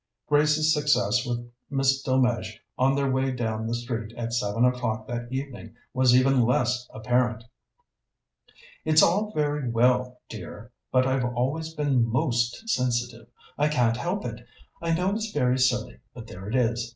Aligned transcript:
Grace's 0.25 0.73
success 0.73 1.23
with 1.27 1.47
Miss 1.69 2.01
Delmege 2.01 2.57
on 2.75 2.95
their 2.95 3.11
way 3.11 3.29
down 3.31 3.67
the 3.67 3.75
street 3.75 4.11
at 4.17 4.33
seven 4.33 4.65
o'clock 4.65 5.05
that 5.07 5.31
evening, 5.31 5.75
was 5.93 6.15
even 6.15 6.41
less 6.43 6.87
apparent. 6.91 7.43
"It's 8.83 9.03
all 9.03 9.31
very 9.35 9.69
well, 9.69 10.19
dear, 10.27 10.71
but 10.91 11.05
I've 11.05 11.23
always 11.25 11.75
been 11.75 12.03
most 12.03 12.67
sensitive. 12.67 13.27
I 13.59 13.67
can't 13.67 13.95
help 13.97 14.25
it. 14.25 14.43
I 14.81 14.91
know 14.95 15.11
it's 15.11 15.29
very 15.31 15.59
silly, 15.59 15.99
but 16.15 16.25
there 16.25 16.49
it 16.49 16.55
is. 16.55 16.89